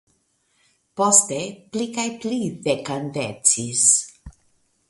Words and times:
Poste 1.01 1.37
pli 1.75 1.87
kaj 1.99 2.07
pli 2.25 2.39
dekandecis. 2.69 3.87